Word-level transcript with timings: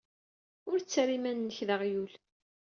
Ur 0.69 0.77
ttarra 0.79 1.13
iman-nnek 1.17 1.59
d 1.67 1.69
aɣyul. 1.75 2.13